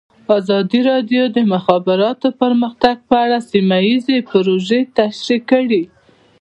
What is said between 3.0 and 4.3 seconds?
په اړه سیمه ییزې